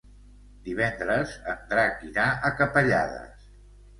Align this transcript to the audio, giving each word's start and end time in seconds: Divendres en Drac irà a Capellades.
Divendres 0.67 1.35
en 1.51 1.59
Drac 1.73 2.01
irà 2.09 2.25
a 2.49 2.53
Capellades. 2.61 3.47